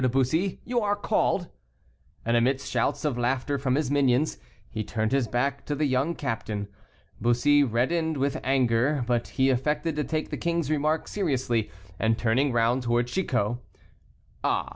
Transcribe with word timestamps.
de 0.01 0.09
Bussy, 0.09 0.59
you 0.65 0.79
are 0.81 0.95
called?" 0.95 1.47
and, 2.25 2.35
amidst 2.35 2.67
shouts 2.71 3.05
of 3.05 3.19
laughter 3.19 3.59
from 3.59 3.75
his 3.75 3.91
minions, 3.91 4.39
he 4.71 4.83
turned 4.83 5.11
his 5.11 5.27
back 5.27 5.63
to 5.63 5.75
the 5.75 5.85
young 5.85 6.15
captain. 6.15 6.67
Bussy 7.21 7.63
reddened 7.63 8.17
with 8.17 8.41
anger, 8.43 9.03
but 9.05 9.27
he 9.37 9.51
affected 9.51 9.95
to 9.97 10.03
take 10.03 10.31
the 10.31 10.37
king's 10.37 10.71
remark 10.71 11.07
seriously, 11.07 11.69
and 11.99 12.17
turning 12.17 12.51
round 12.51 12.81
towards 12.81 13.11
Chicot: 13.11 13.59
"Ah! 14.43 14.69